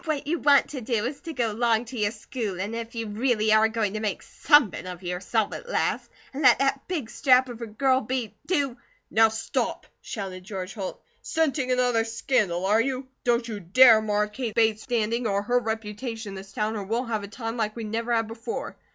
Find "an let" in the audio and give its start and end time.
6.33-6.57